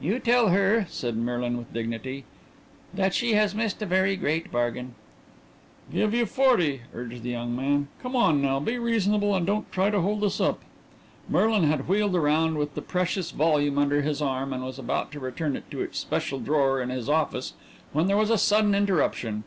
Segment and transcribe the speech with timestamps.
[0.00, 2.24] "You tell her," said Merlin with dignity,
[2.92, 4.96] "that she has missed a very great bargain."
[5.92, 7.86] "Give you forty," urged the young man.
[8.02, 10.62] "Come on now be reasonable and don't try to hold us up"
[11.30, 15.20] Merlin had wheeled around with the precious volume under his arm and was about to
[15.20, 17.54] return it to its special drawer in his office
[17.92, 19.44] when there was a sudden interruption.